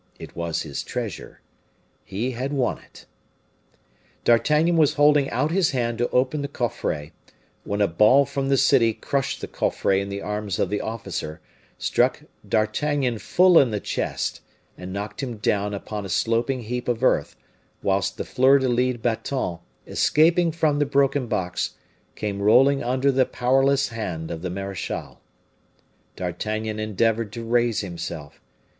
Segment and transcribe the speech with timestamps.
[0.17, 1.41] It was his treasure
[2.03, 3.05] he had won it.
[4.23, 7.11] D'Artagnan was holding out his hand to open the coffret,
[7.65, 11.39] when a ball from the city crushed the coffret in the arms of the officer,
[11.77, 14.41] struck D'Artagnan full in the chest,
[14.75, 17.35] and knocked him down upon a sloping heap of earth,
[17.83, 21.75] whilst the fleur de lised baton, escaping from the broken box,
[22.15, 25.21] came rolling under the powerless hand of the marechal.
[26.15, 28.41] D'Artagnan endeavored to raise himself.